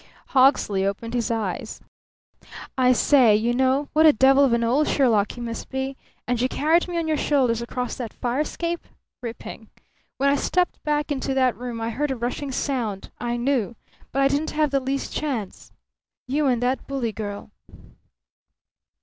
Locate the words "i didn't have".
14.23-14.71